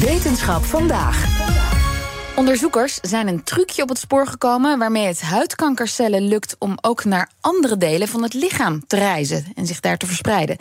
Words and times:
Wetenschap 0.00 0.64
vandaag. 0.64 1.24
Onderzoekers 2.34 2.98
zijn 3.02 3.28
een 3.28 3.44
trucje 3.44 3.82
op 3.82 3.88
het 3.88 3.98
spoor 3.98 4.26
gekomen 4.26 4.78
waarmee 4.78 5.06
het 5.06 5.20
huidkankercellen 5.20 6.28
lukt 6.28 6.56
om 6.58 6.78
ook 6.80 7.04
naar 7.04 7.30
andere 7.40 7.76
delen 7.76 8.08
van 8.08 8.22
het 8.22 8.34
lichaam 8.34 8.86
te 8.86 8.96
reizen 8.96 9.44
en 9.54 9.66
zich 9.66 9.80
daar 9.80 9.96
te 9.96 10.06
verspreiden. 10.06 10.56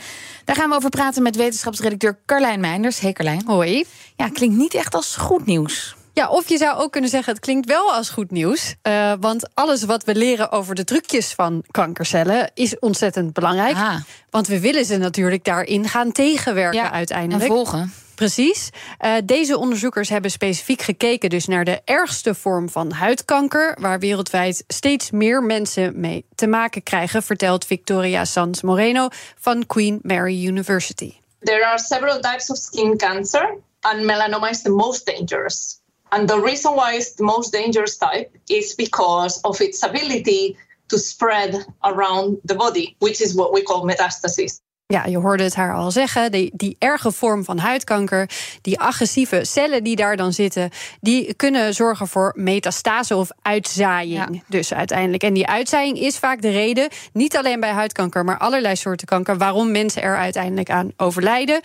Daar 0.45 0.55
gaan 0.55 0.69
we 0.69 0.75
over 0.75 0.89
praten 0.89 1.23
met 1.23 1.35
wetenschapsredacteur 1.35 2.17
Carlijn 2.25 2.59
Meinders. 2.59 2.99
Hey 2.99 3.13
Carlijn. 3.13 3.43
Hoi. 3.45 3.85
Ja, 4.15 4.29
klinkt 4.29 4.57
niet 4.57 4.73
echt 4.73 4.95
als 4.95 5.15
goed 5.15 5.45
nieuws. 5.45 5.95
Ja, 6.13 6.29
of 6.29 6.49
je 6.49 6.57
zou 6.57 6.77
ook 6.77 6.91
kunnen 6.91 7.09
zeggen, 7.09 7.33
het 7.33 7.41
klinkt 7.41 7.67
wel 7.67 7.93
als 7.93 8.09
goed 8.09 8.31
nieuws. 8.31 8.75
Uh, 8.83 9.13
want 9.19 9.49
alles 9.53 9.83
wat 9.83 10.03
we 10.03 10.15
leren 10.15 10.51
over 10.51 10.75
de 10.75 10.83
trucjes 10.83 11.33
van 11.33 11.63
kankercellen 11.71 12.51
is 12.53 12.79
ontzettend 12.79 13.33
belangrijk. 13.33 13.75
Ah. 13.75 13.95
Want 14.29 14.47
we 14.47 14.59
willen 14.59 14.85
ze 14.85 14.97
natuurlijk 14.97 15.43
daarin 15.43 15.89
gaan 15.89 16.11
tegenwerken 16.11 16.81
ja, 16.81 16.91
uiteindelijk. 16.91 17.49
En 17.49 17.55
volgen. 17.55 17.93
Precies. 18.15 18.69
Uh, 19.01 19.15
deze 19.23 19.57
onderzoekers 19.57 20.09
hebben 20.09 20.31
specifiek 20.31 20.81
gekeken 20.81 21.29
dus 21.29 21.45
naar 21.45 21.65
de 21.65 21.81
ergste 21.85 22.35
vorm 22.35 22.69
van 22.69 22.91
huidkanker, 22.91 23.77
waar 23.79 23.99
wereldwijd 23.99 24.63
steeds 24.67 25.11
meer 25.11 25.43
mensen 25.43 25.99
mee 25.99 26.25
te 26.35 26.47
maken 26.47 26.83
krijgen, 26.83 27.23
vertelt 27.23 27.65
Victoria 27.65 28.25
Sanz 28.25 28.61
Moreno 28.61 29.07
van 29.39 29.65
Queen 29.65 29.99
Mary 30.01 30.47
University. 30.47 31.13
There 31.39 31.65
are 31.65 31.79
several 31.79 32.19
types 32.19 32.49
of 32.49 32.57
skin 32.57 32.97
cancer, 32.97 33.57
and 33.81 34.03
melanoma 34.03 34.49
is 34.49 34.61
the 34.61 34.69
most 34.69 35.05
dangerous. 35.05 35.83
And 36.09 36.27
the 36.27 36.39
reason 36.39 36.73
why 36.73 36.95
it's 36.95 37.15
the 37.15 37.23
most 37.23 37.51
dangerous 37.51 37.97
type 37.97 38.29
is 38.47 38.75
because 38.75 39.39
of 39.41 39.59
its 39.59 39.83
ability 39.83 40.55
to 40.87 40.97
spread 40.97 41.65
around 41.83 42.37
the 42.43 42.55
body, 42.55 42.95
which 42.99 43.21
is 43.21 43.33
what 43.33 43.51
we 43.51 43.63
call 43.63 43.85
metastasis. 43.85 44.59
Ja, 44.87 45.05
je 45.05 45.17
hoorde 45.17 45.43
het 45.43 45.55
haar 45.55 45.73
al 45.73 45.91
zeggen. 45.91 46.31
Die, 46.31 46.51
die 46.53 46.75
erge 46.79 47.11
vorm 47.11 47.43
van 47.43 47.57
huidkanker, 47.57 48.29
die 48.61 48.79
agressieve 48.79 49.45
cellen 49.45 49.83
die 49.83 49.95
daar 49.95 50.17
dan 50.17 50.33
zitten, 50.33 50.69
die 51.01 51.33
kunnen 51.33 51.73
zorgen 51.73 52.07
voor 52.07 52.33
metastase 52.35 53.15
of 53.15 53.29
uitzaaiing. 53.41 54.43
Dus 54.47 54.73
uiteindelijk. 54.73 55.23
En 55.23 55.33
die 55.33 55.47
uitzaaiing 55.47 55.99
is 55.99 56.17
vaak 56.17 56.41
de 56.41 56.49
reden, 56.49 56.89
niet 57.13 57.37
alleen 57.37 57.59
bij 57.59 57.71
huidkanker, 57.71 58.23
maar 58.23 58.37
allerlei 58.37 58.75
soorten 58.75 59.07
kanker, 59.07 59.37
waarom 59.37 59.71
mensen 59.71 60.01
er 60.01 60.17
uiteindelijk 60.17 60.69
aan 60.69 60.91
overlijden. 60.97 61.61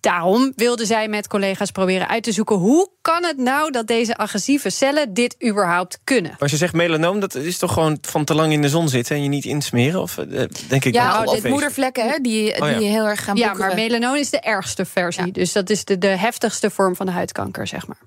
Daarom 0.00 0.52
wilden 0.56 0.86
zij 0.86 1.08
met 1.08 1.28
collega's 1.28 1.70
proberen 1.70 2.08
uit 2.08 2.22
te 2.22 2.32
zoeken 2.32 2.56
hoe 2.56 2.90
kan 3.12 3.24
het 3.24 3.36
nou 3.36 3.70
dat 3.70 3.86
deze 3.86 4.16
agressieve 4.16 4.70
cellen 4.70 5.14
dit 5.14 5.36
überhaupt 5.44 5.98
kunnen. 6.04 6.36
Als 6.38 6.50
je 6.50 6.56
zegt 6.56 6.74
melanoom, 6.74 7.20
dat 7.20 7.34
is 7.34 7.58
toch 7.58 7.72
gewoon 7.72 7.98
van 8.00 8.24
te 8.24 8.34
lang 8.34 8.52
in 8.52 8.62
de 8.62 8.68
zon 8.68 8.88
zitten 8.88 9.16
en 9.16 9.22
je 9.22 9.28
niet 9.28 9.44
insmeren? 9.44 10.00
Of 10.00 10.18
eh, 10.18 10.44
denk 10.68 10.84
ik 10.84 10.94
ja, 10.94 11.24
of 11.24 11.44
moedervlekken 11.44 12.08
hè, 12.08 12.18
die, 12.18 12.60
oh, 12.60 12.78
die 12.78 12.88
heel 12.88 13.06
erg 13.06 13.24
gaan 13.24 13.36
Ja, 13.36 13.54
maar 13.54 13.74
melanoom 13.74 14.14
is 14.14 14.30
de 14.30 14.40
ergste 14.40 14.84
versie. 14.84 15.32
Dus 15.32 15.52
dat 15.52 15.70
is 15.70 15.84
de, 15.84 15.98
de 15.98 16.06
heftigste 16.06 16.70
vorm 16.70 16.96
van 16.96 17.06
de 17.06 17.12
huidkanker, 17.12 17.66
zeg 17.66 17.86
maar. 17.86 18.00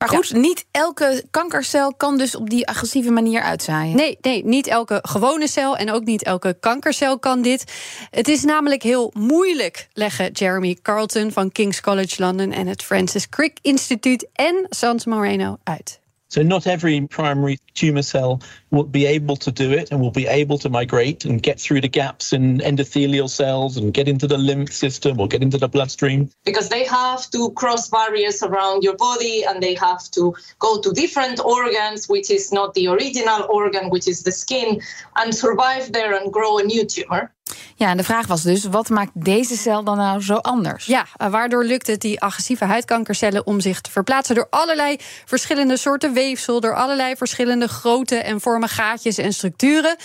Maar 0.00 0.08
goed, 0.08 0.32
niet 0.32 0.66
elke 0.70 1.24
kankercel 1.30 1.94
kan 1.94 2.18
dus 2.18 2.34
op 2.34 2.50
die 2.50 2.68
agressieve 2.68 3.10
manier 3.10 3.42
uitzaaien. 3.42 3.96
Nee, 3.96 4.18
nee, 4.20 4.44
niet 4.44 4.66
elke 4.66 4.98
gewone 5.02 5.48
cel 5.48 5.76
en 5.76 5.90
ook 5.90 6.04
niet 6.04 6.22
elke 6.22 6.56
kankercel 6.60 7.18
kan 7.18 7.42
dit. 7.42 7.72
Het 8.10 8.28
is 8.28 8.44
namelijk 8.44 8.82
heel 8.82 9.12
moeilijk, 9.14 9.88
leggen 9.92 10.32
Jeremy 10.32 10.78
Carlton 10.82 11.32
van 11.32 11.52
King's 11.52 11.80
College 11.80 12.22
London 12.22 12.52
en 12.52 12.66
het 12.66 12.82
Francis 12.82 13.28
Crick 13.28 13.58
Instituut 13.62 14.28
en 14.32 14.66
Sans 14.68 15.04
Moreno 15.04 15.58
uit. 15.64 16.00
So 16.30 16.42
not 16.42 16.68
every 16.68 17.00
primary 17.08 17.58
tumor 17.74 18.02
cell 18.02 18.40
will 18.70 18.84
be 18.84 19.04
able 19.04 19.34
to 19.38 19.50
do 19.50 19.72
it 19.72 19.90
and 19.90 20.00
will 20.00 20.12
be 20.12 20.28
able 20.28 20.58
to 20.58 20.68
migrate 20.68 21.24
and 21.24 21.42
get 21.42 21.58
through 21.58 21.80
the 21.80 21.88
gaps 21.88 22.32
in 22.32 22.60
endothelial 22.60 23.28
cells 23.28 23.76
and 23.76 23.92
get 23.92 24.06
into 24.06 24.28
the 24.28 24.38
lymph 24.38 24.72
system 24.72 25.18
or 25.18 25.26
get 25.26 25.42
into 25.42 25.58
the 25.58 25.68
bloodstream. 25.68 26.30
Because 26.44 26.68
they 26.68 26.84
have 26.84 27.28
to 27.30 27.50
cross 27.52 27.88
barriers 27.88 28.44
around 28.44 28.84
your 28.84 28.96
body 28.96 29.42
and 29.42 29.60
they 29.60 29.74
have 29.74 30.08
to 30.12 30.32
go 30.60 30.80
to 30.80 30.92
different 30.92 31.40
organs, 31.40 32.08
which 32.08 32.30
is 32.30 32.52
not 32.52 32.74
the 32.74 32.86
original 32.86 33.46
organ, 33.50 33.90
which 33.90 34.06
is 34.06 34.22
the 34.22 34.32
skin, 34.32 34.80
and 35.16 35.34
survive 35.34 35.90
there 35.90 36.14
and 36.14 36.32
grow 36.32 36.58
a 36.58 36.62
new 36.62 36.84
tumor. 36.84 37.32
Ja, 37.80 37.88
en 37.88 37.96
de 37.96 38.04
vraag 38.04 38.26
was 38.26 38.42
dus: 38.42 38.64
wat 38.64 38.88
maakt 38.88 39.10
deze 39.14 39.56
cel 39.56 39.84
dan 39.84 39.96
nou 39.96 40.22
zo 40.22 40.34
anders? 40.34 40.86
Ja, 40.86 41.06
waardoor 41.16 41.64
lukt 41.64 41.86
het 41.86 42.00
die 42.00 42.20
agressieve 42.20 42.64
huidkankercellen 42.64 43.46
om 43.46 43.60
zich 43.60 43.80
te 43.80 43.90
verplaatsen 43.90 44.34
door 44.34 44.46
allerlei 44.50 44.96
verschillende 45.24 45.76
soorten 45.76 46.12
weefsel, 46.12 46.60
door 46.60 46.74
allerlei 46.74 47.16
verschillende 47.16 47.68
grootte 47.68 48.16
en 48.16 48.40
vormen, 48.40 48.68
gaatjes 48.68 49.18
en 49.18 49.32
structuren. 49.32 49.96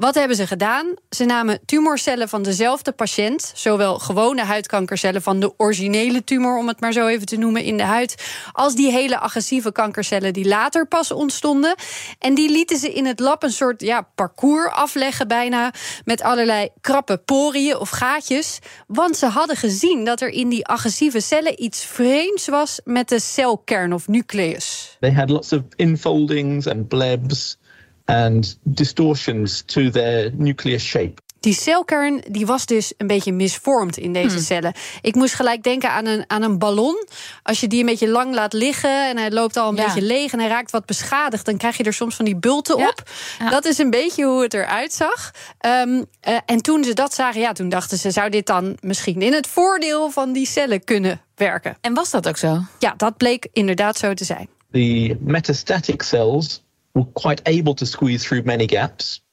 Wat 0.00 0.14
hebben 0.14 0.36
ze 0.36 0.46
gedaan? 0.46 0.94
Ze 1.10 1.24
namen 1.24 1.60
tumorcellen 1.64 2.28
van 2.28 2.42
dezelfde 2.42 2.92
patiënt, 2.92 3.52
zowel 3.54 3.98
gewone 3.98 4.44
huidkankercellen 4.44 5.22
van 5.22 5.40
de 5.40 5.52
originele 5.56 6.24
tumor, 6.24 6.58
om 6.58 6.68
het 6.68 6.80
maar 6.80 6.92
zo 6.92 7.06
even 7.06 7.26
te 7.26 7.36
noemen, 7.36 7.62
in 7.62 7.76
de 7.76 7.82
huid, 7.82 8.24
als 8.52 8.74
die 8.74 8.90
hele 8.90 9.18
agressieve 9.18 9.72
kankercellen 9.72 10.32
die 10.32 10.48
later 10.48 10.86
pas 10.86 11.10
ontstonden. 11.10 11.74
En 12.18 12.34
die 12.34 12.50
lieten 12.50 12.76
ze 12.76 12.92
in 12.92 13.06
het 13.06 13.20
lab 13.20 13.42
een 13.42 13.52
soort 13.52 13.80
ja, 13.80 14.08
parcours 14.14 14.72
afleggen, 14.72 15.28
bijna 15.28 15.72
met 16.04 16.22
allerlei 16.22 16.68
krappe 16.80 17.19
poriën 17.24 17.76
of 17.76 17.90
gaatjes. 17.90 18.58
Want 18.86 19.16
ze 19.16 19.26
hadden 19.26 19.56
gezien 19.56 20.04
dat 20.04 20.20
er 20.20 20.28
in 20.28 20.48
die 20.48 20.66
agressieve 20.66 21.20
cellen 21.20 21.62
iets 21.62 21.84
vreemds 21.84 22.48
was 22.48 22.80
met 22.84 23.08
de 23.08 23.20
celkern 23.20 23.92
of 23.92 24.08
nucleus. 24.08 24.96
They 25.00 25.12
had 25.12 25.30
lots 25.30 25.52
of 25.52 25.60
infoldings 25.76 26.66
and 26.66 26.88
blebs 26.88 27.58
and 28.04 28.58
distortions 28.62 29.62
to 29.66 29.90
their 29.90 30.30
nucleus 30.34 30.82
shape. 30.82 31.20
Die 31.40 31.54
celkern 31.54 32.22
die 32.28 32.46
was 32.46 32.66
dus 32.66 32.92
een 32.96 33.06
beetje 33.06 33.32
misvormd 33.32 33.96
in 33.96 34.12
deze 34.12 34.36
hmm. 34.36 34.44
cellen. 34.44 34.72
Ik 35.00 35.14
moest 35.14 35.34
gelijk 35.34 35.62
denken 35.62 35.90
aan 35.90 36.06
een, 36.06 36.24
aan 36.26 36.42
een 36.42 36.58
ballon. 36.58 37.06
Als 37.42 37.60
je 37.60 37.66
die 37.66 37.80
een 37.80 37.86
beetje 37.86 38.08
lang 38.08 38.34
laat 38.34 38.52
liggen 38.52 39.08
en 39.08 39.16
hij 39.16 39.30
loopt 39.30 39.56
al 39.56 39.68
een 39.68 39.74
beetje 39.74 40.02
leeg 40.02 40.32
en 40.32 40.38
hij 40.38 40.48
raakt 40.48 40.70
wat 40.70 40.86
beschadigd, 40.86 41.44
dan 41.44 41.56
krijg 41.56 41.76
je 41.76 41.84
er 41.84 41.92
soms 41.92 42.14
van 42.14 42.24
die 42.24 42.36
bulten 42.36 42.76
op. 42.76 43.02
Dat 43.50 43.64
is 43.64 43.78
een 43.78 43.90
beetje 43.90 44.24
hoe 44.24 44.42
het 44.42 44.54
eruit 44.54 44.92
zag. 44.92 45.30
Um, 45.66 46.06
uh, 46.28 46.38
en 46.46 46.62
toen 46.62 46.84
ze 46.84 46.92
dat 46.92 47.14
zagen, 47.14 47.40
ja, 47.40 47.52
toen 47.52 47.68
dachten 47.68 47.98
ze: 47.98 48.10
zou 48.10 48.30
dit 48.30 48.46
dan 48.46 48.76
misschien 48.80 49.22
in 49.22 49.32
het 49.32 49.46
voordeel 49.46 50.10
van 50.10 50.32
die 50.32 50.46
cellen 50.46 50.84
kunnen 50.84 51.20
werken? 51.34 51.76
En 51.80 51.94
was 51.94 52.10
dat 52.10 52.28
ook 52.28 52.36
zo? 52.36 52.60
Ja, 52.78 52.94
dat 52.96 53.16
bleek 53.16 53.48
inderdaad 53.52 53.98
zo 53.98 54.14
te 54.14 54.24
zijn. 54.24 54.48
The 54.72 55.16
metastatic 55.20 56.02
cells 56.02 56.62
were 56.92 57.06
quite 57.12 57.42
able 57.42 57.74
to 57.74 57.86
squeeze 57.86 58.26
through 58.26 58.46
many 58.46 58.68
gaps, 58.68 59.24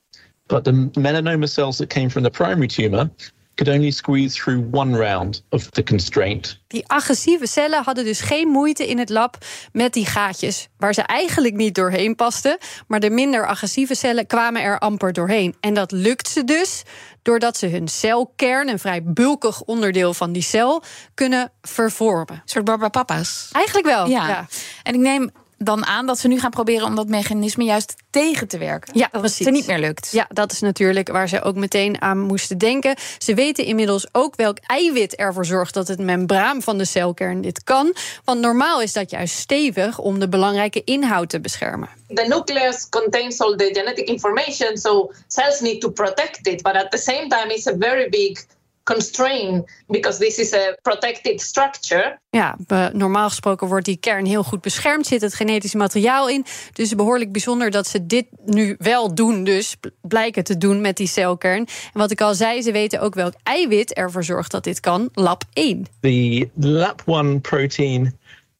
but 0.47 0.63
the 0.63 0.89
melanoma 0.93 1.47
cells 1.47 1.77
that 1.77 1.89
came 1.89 2.09
from 2.09 2.23
the 2.23 2.29
primary 2.29 2.67
tumor 2.67 3.09
could 3.57 3.75
only 3.75 3.91
squeeze 3.91 4.35
through 4.35 4.67
one 4.71 4.95
round 4.95 5.41
of 5.49 5.69
the 5.69 5.83
constraint. 5.83 6.59
Die 6.67 6.83
agressieve 6.87 7.47
cellen 7.47 7.83
hadden 7.83 8.03
dus 8.03 8.21
geen 8.21 8.47
moeite 8.47 8.87
in 8.87 8.97
het 8.97 9.09
lab 9.09 9.37
met 9.71 9.93
die 9.93 10.05
gaatjes 10.05 10.67
waar 10.77 10.93
ze 10.93 11.01
eigenlijk 11.01 11.55
niet 11.55 11.75
doorheen 11.75 12.15
pasten, 12.15 12.57
maar 12.87 12.99
de 12.99 13.09
minder 13.09 13.47
agressieve 13.47 13.95
cellen 13.95 14.27
kwamen 14.27 14.61
er 14.61 14.79
amper 14.79 15.13
doorheen. 15.13 15.55
En 15.59 15.73
dat 15.73 15.91
lukt 15.91 16.27
ze 16.27 16.43
dus 16.43 16.83
doordat 17.21 17.57
ze 17.57 17.67
hun 17.67 17.87
celkern, 17.87 18.69
een 18.69 18.79
vrij 18.79 19.03
bulkig 19.03 19.61
onderdeel 19.61 20.13
van 20.13 20.31
die 20.31 20.41
cel, 20.41 20.83
kunnen 21.13 21.51
vervormen. 21.61 22.35
Een 22.35 22.41
soort 22.45 22.65
barbapapa's. 22.65 23.49
Eigenlijk 23.51 23.87
wel. 23.87 24.07
Ja. 24.07 24.27
ja. 24.27 24.47
En 24.83 24.93
ik 24.93 24.99
neem 24.99 25.31
dan 25.57 25.85
aan 25.85 26.05
dat 26.05 26.19
ze 26.19 26.27
nu 26.27 26.39
gaan 26.39 26.49
proberen 26.49 26.85
om 26.85 26.95
dat 26.95 27.07
mechanisme 27.07 27.63
juist 27.63 27.95
tegen 28.09 28.47
te 28.47 28.57
werken. 28.57 28.97
Ja, 28.97 29.07
dat 29.11 29.21
precies. 29.21 29.45
het 29.45 29.53
niet 29.53 29.67
meer 29.67 29.79
lukt. 29.79 30.09
Ja, 30.11 30.27
dat 30.29 30.51
is 30.51 30.59
natuurlijk 30.59 31.07
waar 31.07 31.29
ze 31.29 31.41
ook 31.41 31.55
meteen 31.55 32.01
aan 32.01 32.19
moesten 32.19 32.57
denken. 32.57 32.95
Ze 33.17 33.33
weten 33.33 33.65
inmiddels 33.65 34.07
ook 34.11 34.35
welk 34.35 34.57
eiwit 34.61 35.15
ervoor 35.15 35.45
zorgt 35.45 35.73
dat 35.73 35.87
het 35.87 35.99
membraan 35.99 36.61
van 36.61 36.77
de 36.77 36.85
celkern 36.85 37.41
dit 37.41 37.63
kan. 37.63 37.95
Want 38.23 38.39
normaal 38.39 38.81
is 38.81 38.93
dat 38.93 39.09
juist 39.09 39.35
stevig 39.37 39.99
om 39.99 40.19
de 40.19 40.29
belangrijke 40.29 40.83
inhoud 40.83 41.29
te 41.29 41.39
beschermen. 41.39 41.89
The 42.13 42.25
nucleus 42.27 42.89
contains 42.89 43.39
all 43.39 43.55
the 43.55 43.69
genetic 43.73 44.07
information, 44.07 44.77
so 44.77 45.11
cells 45.27 45.59
need 45.59 45.81
to 45.81 45.89
protect 45.89 46.47
it. 46.47 46.61
But 46.61 46.73
at 46.73 46.91
the 46.91 46.97
same 46.97 47.27
time, 47.27 47.53
it's 47.53 47.67
a 47.67 47.75
very 47.79 48.09
big 48.09 48.45
constraint 48.93 49.71
because 49.87 50.19
this 50.19 50.37
is 50.37 50.53
a 50.53 50.77
protected 50.81 51.41
structure. 51.41 52.19
Ja, 52.29 52.57
normaal 52.93 53.29
gesproken 53.29 53.67
wordt 53.67 53.85
die 53.85 53.97
kern 53.97 54.25
heel 54.25 54.43
goed 54.43 54.61
beschermd, 54.61 55.07
zit 55.07 55.21
het 55.21 55.33
genetisch 55.33 55.73
materiaal 55.73 56.29
in. 56.29 56.45
Dus 56.73 56.95
behoorlijk 56.95 57.31
bijzonder 57.31 57.71
dat 57.71 57.87
ze 57.87 58.05
dit 58.05 58.25
nu 58.45 58.75
wel 58.77 59.15
doen, 59.15 59.43
dus 59.43 59.75
blijken 60.01 60.43
te 60.43 60.57
doen 60.57 60.81
met 60.81 60.97
die 60.97 61.07
celkern. 61.07 61.65
En 61.65 61.99
wat 61.99 62.11
ik 62.11 62.21
al 62.21 62.33
zei, 62.33 62.61
ze 62.61 62.71
weten 62.71 62.99
ook 62.99 63.15
welk 63.15 63.33
eiwit 63.43 63.93
ervoor 63.93 64.23
zorgt 64.23 64.51
dat 64.51 64.63
dit 64.63 64.79
kan, 64.79 65.09
LAP1. 65.09 65.81
The 66.01 66.49
LAP1 66.59 67.41
protein 67.41 68.17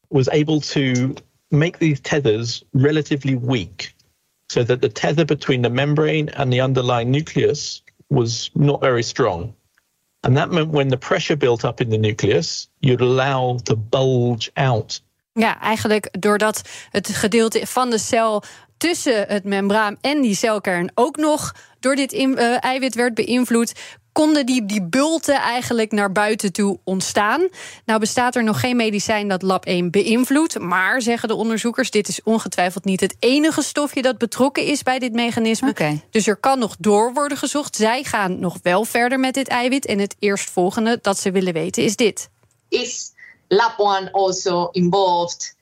was 0.08 0.28
able 0.28 0.60
to 0.60 1.12
make 1.48 1.78
these 1.78 2.00
tethers 2.00 2.64
relatively 2.72 3.38
weak. 3.42 3.96
So 4.52 4.64
that 4.64 4.80
the 4.80 4.92
tether 4.92 5.24
between 5.24 5.62
the 5.62 5.70
membrane 5.70 6.34
and 6.34 6.50
the 6.52 6.62
underlying 6.62 7.10
nucleus 7.10 7.82
was 8.06 8.50
not 8.54 8.80
very 8.80 9.02
strong. 9.02 9.52
And 10.20 10.36
that 10.36 10.50
meant 10.50 10.72
when 10.72 10.88
the 10.88 10.96
pressure 10.96 11.36
built 11.36 11.64
up 11.64 11.80
in 11.80 11.88
the 11.88 11.96
nucleus, 11.96 12.68
you'd 12.78 13.00
allow 13.00 13.58
the 13.62 13.76
bulge 13.76 14.50
out. 14.54 15.02
Ja, 15.32 15.60
eigenlijk 15.60 16.08
doordat 16.20 16.62
het 16.90 17.08
gedeelte 17.08 17.66
van 17.66 17.90
de 17.90 17.98
cel 17.98 18.42
tussen 18.76 19.26
het 19.28 19.44
membraan 19.44 19.96
en 20.00 20.20
die 20.20 20.34
celkern 20.34 20.90
ook 20.94 21.16
nog 21.16 21.54
door 21.80 21.94
dit 21.94 22.12
uh, 22.12 22.64
eiwit 22.64 22.94
werd 22.94 23.14
beïnvloed, 23.14 23.72
konden 24.18 24.46
die, 24.46 24.66
die 24.66 24.82
bulten 24.82 25.34
eigenlijk 25.34 25.92
naar 25.92 26.12
buiten 26.12 26.52
toe 26.52 26.78
ontstaan. 26.84 27.48
Nou 27.84 28.00
bestaat 28.00 28.36
er 28.36 28.44
nog 28.44 28.60
geen 28.60 28.76
medicijn 28.76 29.28
dat 29.28 29.42
lab 29.42 29.64
1 29.64 29.90
beïnvloedt. 29.90 30.58
Maar, 30.58 31.02
zeggen 31.02 31.28
de 31.28 31.34
onderzoekers, 31.34 31.90
dit 31.90 32.08
is 32.08 32.22
ongetwijfeld 32.22 32.84
niet 32.84 33.00
het 33.00 33.16
enige 33.18 33.62
stofje 33.62 34.02
dat 34.02 34.18
betrokken 34.18 34.64
is 34.64 34.82
bij 34.82 34.98
dit 34.98 35.12
mechanisme. 35.12 36.00
Dus 36.10 36.26
er 36.26 36.36
kan 36.36 36.58
nog 36.58 36.76
door 36.78 37.12
worden 37.12 37.38
gezocht. 37.38 37.76
Zij 37.76 38.02
gaan 38.02 38.40
nog 38.40 38.56
wel 38.62 38.84
verder 38.84 39.20
met 39.20 39.34
dit 39.34 39.48
eiwit. 39.48 39.86
En 39.86 39.98
het 39.98 40.16
eerstvolgende 40.18 40.98
dat 41.02 41.18
ze 41.18 41.30
willen 41.30 41.52
weten 41.52 41.82
is 41.82 41.96
dit. 41.96 42.28
Is 42.68 43.12
LAP1 43.48 44.10
also 44.10 44.68
involved 44.72 45.56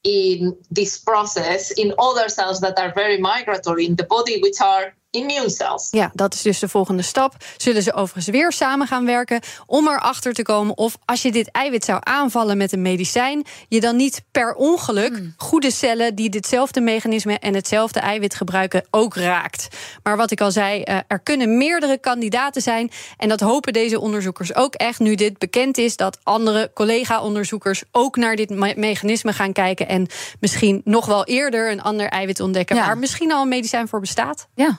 in 0.00 0.56
this 0.72 1.00
process 1.00 1.70
in 1.70 1.98
other 1.98 2.30
cells 2.30 2.58
that 2.58 2.78
are 2.78 2.92
very 2.92 3.20
migratory 3.20 3.84
in 3.84 3.94
the 3.94 4.06
body, 4.06 4.40
which 4.40 4.60
are 4.60 4.94
immune 5.10 5.50
cells? 5.50 5.88
Ja, 5.90 6.10
dat 6.14 6.34
is 6.34 6.42
dus 6.42 6.58
de 6.58 6.68
volgende 6.68 7.02
stap. 7.02 7.34
Zullen 7.56 7.82
ze 7.82 7.92
overigens 7.92 8.26
weer 8.26 8.52
samen 8.52 8.86
gaan 8.86 9.06
werken 9.06 9.40
om 9.66 9.88
erachter 9.88 10.32
te 10.32 10.42
komen 10.42 10.76
of 10.76 10.96
als 11.04 11.22
je 11.22 11.32
dit 11.32 11.50
eiwit 11.50 11.84
zou 11.84 11.98
aanvallen 12.02 12.56
met 12.56 12.72
een 12.72 12.82
medicijn, 12.82 13.44
je 13.68 13.80
dan 13.80 13.96
niet 13.96 14.22
per 14.30 14.54
ongeluk 14.54 15.22
goede 15.36 15.70
cellen 15.70 16.14
die 16.14 16.28
ditzelfde 16.30 16.80
mechanisme 16.80 17.38
en 17.38 17.54
hetzelfde 17.54 18.00
eiwit 18.00 18.34
gebruiken 18.34 18.86
ook 18.90 19.14
raakt. 19.16 19.68
Maar 20.02 20.16
wat 20.16 20.30
ik 20.30 20.40
al 20.40 20.50
zei, 20.50 20.82
eh, 20.82 20.98
er 21.08 21.18
kunnen 21.20 21.56
meerdere 21.58 21.98
kandidaten 21.98 22.62
zijn 22.62 22.90
en 23.16 23.28
dat 23.28 23.40
hopen 23.40 23.72
deze 23.72 24.00
onderzoekers 24.00 24.54
ook 24.54 24.74
echt 24.74 24.98
nu 24.98 25.14
dit 25.14 25.38
bekend 25.38 25.78
is 25.78 25.96
dat 25.96 26.18
andere 26.22 26.70
collega-onderzoekers 26.74 27.82
ook 27.92 28.16
naar 28.16 28.36
dit 28.36 28.50
me- 28.50 28.74
mechanisme 28.76 29.32
gaan 29.32 29.52
kijken 29.52 29.88
en 29.88 30.06
misschien 30.40 30.80
nog 30.84 31.06
wel 31.06 31.24
eerder 31.24 31.70
een 31.70 31.82
ander 31.82 32.06
eiwit 32.08 32.40
ontdekken 32.40 32.76
Ja. 32.76 32.86
waar 32.86 32.98
misschien 32.98 33.32
al 33.32 33.42
een 33.42 33.48
medicijn 33.48 33.88
voor 33.88 34.00
bestaat. 34.00 34.48
Ja, 34.54 34.78